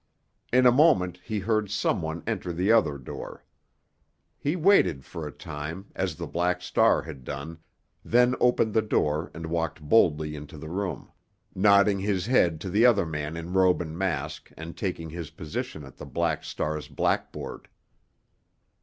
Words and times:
In 0.51 0.65
a 0.65 0.71
moment 0.71 1.19
he 1.23 1.37
heard 1.37 1.69
some 1.69 2.01
one 2.01 2.23
enter 2.25 2.51
the 2.51 2.71
other 2.71 2.97
door. 2.97 3.45
He 4.35 4.55
waited 4.55 5.05
for 5.05 5.27
a 5.27 5.31
time, 5.31 5.91
as 5.93 6.15
the 6.15 6.25
Black 6.25 6.63
Star 6.63 7.03
had 7.03 7.23
done, 7.23 7.59
then 8.03 8.33
opened 8.39 8.73
the 8.73 8.81
door 8.81 9.29
and 9.35 9.45
walked 9.45 9.79
boldly 9.79 10.35
into 10.35 10.57
the 10.57 10.69
room, 10.69 11.11
nodding 11.53 11.99
his 11.99 12.25
head 12.25 12.59
to 12.61 12.69
the 12.71 12.83
other 12.83 13.05
man 13.05 13.37
in 13.37 13.53
robe 13.53 13.79
and 13.79 13.95
mask 13.95 14.51
and 14.57 14.75
taking 14.75 15.11
his 15.11 15.29
position 15.29 15.83
at 15.83 15.97
the 15.97 16.05
Black 16.07 16.43
Star's 16.43 16.87
blackboard. 16.87 17.67